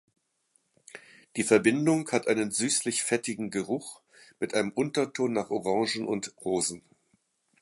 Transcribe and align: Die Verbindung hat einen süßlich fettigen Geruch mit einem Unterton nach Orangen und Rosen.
Die 1.35 1.43
Verbindung 1.43 2.09
hat 2.09 2.27
einen 2.27 2.49
süßlich 2.49 3.03
fettigen 3.03 3.51
Geruch 3.51 4.01
mit 4.39 4.55
einem 4.55 4.71
Unterton 4.71 5.31
nach 5.31 5.51
Orangen 5.51 6.07
und 6.07 6.33
Rosen. 6.43 6.81